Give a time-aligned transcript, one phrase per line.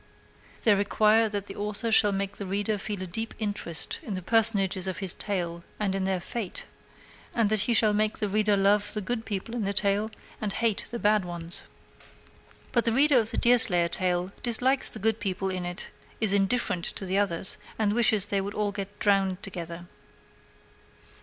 [0.63, 4.23] They require that the author shall make the reader feel a deep interest in the
[4.23, 6.65] personages of his tale and in their fate;
[7.35, 10.09] and that he shall make the reader love the good people in the tale
[10.41, 11.65] and hate the bad ones.
[12.71, 15.89] But the reader of the Deerslayer tale dislikes the good people in it,
[16.19, 19.85] is indifferent to the others, and wishes they would all get drowned together.